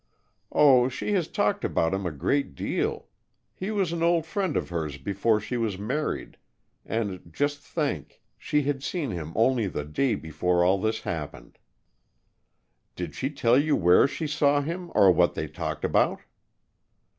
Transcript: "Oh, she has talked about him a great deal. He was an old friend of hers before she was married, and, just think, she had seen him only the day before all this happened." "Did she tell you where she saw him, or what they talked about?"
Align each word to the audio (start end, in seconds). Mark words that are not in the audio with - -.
"Oh, 0.51 0.89
she 0.89 1.11
has 1.13 1.27
talked 1.27 1.63
about 1.63 1.93
him 1.93 2.07
a 2.07 2.11
great 2.11 2.55
deal. 2.55 3.05
He 3.53 3.69
was 3.69 3.93
an 3.93 4.01
old 4.01 4.25
friend 4.25 4.57
of 4.57 4.69
hers 4.69 4.97
before 4.97 5.39
she 5.39 5.57
was 5.57 5.77
married, 5.77 6.37
and, 6.83 7.31
just 7.31 7.59
think, 7.59 8.19
she 8.35 8.63
had 8.63 8.81
seen 8.81 9.11
him 9.11 9.31
only 9.35 9.67
the 9.67 9.85
day 9.85 10.15
before 10.15 10.63
all 10.63 10.79
this 10.81 11.01
happened." 11.01 11.59
"Did 12.95 13.13
she 13.13 13.29
tell 13.29 13.59
you 13.59 13.75
where 13.75 14.07
she 14.07 14.25
saw 14.25 14.61
him, 14.61 14.91
or 14.95 15.11
what 15.11 15.35
they 15.35 15.47
talked 15.47 15.85
about?" 15.85 16.21